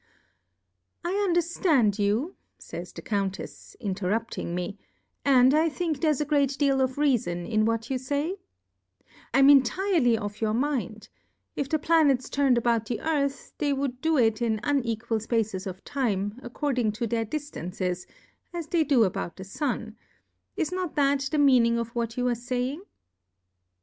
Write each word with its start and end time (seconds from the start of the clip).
I 1.05 1.11
underftand 1.29 1.99
you, 1.99 2.33
fays 2.59 2.91
the 2.91 3.03
Countefs^ 3.03 3.79
interrupting 3.79 4.55
me, 4.55 4.79
and, 5.23 5.53
I 5.53 5.69
think, 5.69 6.01
there's 6.01 6.19
a 6.19 6.25
great 6.25 6.57
deal 6.57 6.81
of 6.81 6.95
Reafon 6.97 7.47
in 7.47 7.65
what 7.65 7.91
you 7.91 7.99
fay; 7.99 8.29
1 8.29 8.33
4 8.33 8.33
Tm 8.33 8.39
I 8.39 9.37
76 9.37 9.37
Difcourfes 9.37 9.39
on 9.39 9.45
the 9.45 9.51
Ym 9.51 9.57
entirely 10.07 10.17
of 10.17 10.41
your 10.41 10.53
Mind, 10.55 11.09
if 11.55 11.69
the 11.69 11.77
Pla 11.77 12.01
nets 12.01 12.29
turn'd 12.31 12.57
about 12.57 12.87
the 12.87 12.99
Earth, 12.99 13.53
they 13.59 13.73
wou'd 13.73 14.01
do 14.01 14.17
it 14.17 14.41
in 14.41 14.59
unequal 14.63 15.19
Spaces 15.19 15.67
of 15.67 15.83
Time, 15.83 16.39
ac 16.39 16.49
cording 16.49 16.91
to 16.93 17.05
their 17.05 17.23
Diftances, 17.27 18.07
as 18.51 18.65
they 18.69 18.83
do 18.83 19.03
about 19.03 19.35
the 19.35 19.43
Sun: 19.43 19.95
Is 20.57 20.71
not 20.71 20.95
that 20.95 21.29
the 21.31 21.37
Mean 21.37 21.67
ing 21.67 21.77
of 21.77 21.93
what 21.93 22.17
you 22.17 22.23
were 22.25 22.31
faying 22.33 22.79